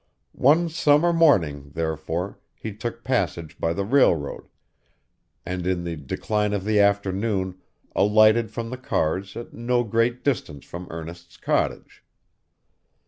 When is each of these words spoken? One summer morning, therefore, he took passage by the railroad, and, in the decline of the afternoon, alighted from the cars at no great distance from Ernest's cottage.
One 0.31 0.67
summer 0.69 1.13
morning, 1.13 1.73
therefore, 1.75 2.39
he 2.55 2.73
took 2.73 3.03
passage 3.03 3.59
by 3.59 3.71
the 3.73 3.85
railroad, 3.85 4.47
and, 5.45 5.67
in 5.67 5.83
the 5.83 5.95
decline 5.95 6.53
of 6.53 6.63
the 6.63 6.79
afternoon, 6.79 7.59
alighted 7.95 8.49
from 8.49 8.71
the 8.71 8.77
cars 8.81 9.37
at 9.37 9.53
no 9.53 9.83
great 9.83 10.23
distance 10.23 10.65
from 10.65 10.87
Ernest's 10.89 11.37
cottage. 11.37 12.03